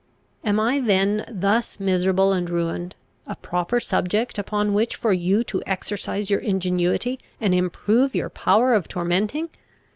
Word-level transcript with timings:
Am 0.43 0.59
I 0.59 0.79
then, 0.79 1.23
thus 1.31 1.79
miserable 1.79 2.33
and 2.33 2.49
ruined, 2.49 2.95
a 3.27 3.35
proper 3.35 3.79
subject 3.79 4.39
upon 4.39 4.73
which 4.73 4.95
for 4.95 5.13
you 5.13 5.43
to 5.43 5.61
exercise 5.67 6.27
your 6.31 6.39
ingenuity, 6.39 7.19
and 7.39 7.53
improve 7.53 8.15
your 8.15 8.29
power 8.29 8.73
of 8.73 8.87
tormenting? 8.87 9.49